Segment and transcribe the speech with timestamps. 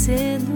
[0.00, 0.49] cedo.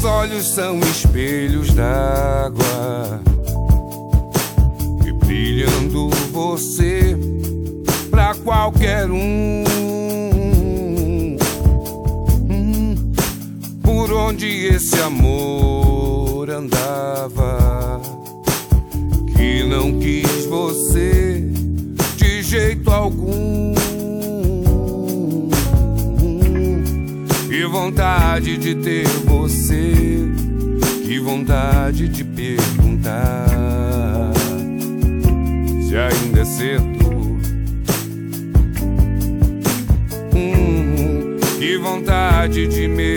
[0.00, 3.20] Seus olhos são espelhos d'água
[5.26, 7.14] brilhando você
[8.10, 9.62] pra qualquer um.
[12.48, 13.12] Hum,
[13.82, 18.00] Por onde esse amor andava,
[19.36, 21.44] que não quis você
[22.16, 23.79] de jeito algum.
[27.70, 30.28] Vontade de ter você,
[31.06, 33.46] que vontade de perguntar
[35.88, 37.38] se ainda é cedo.
[40.34, 43.09] Hum, que vontade de merecer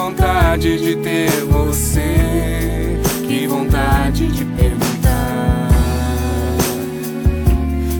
[0.00, 5.68] vontade de ter você, que vontade de perguntar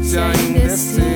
[0.02, 1.09] se ainda é cedo.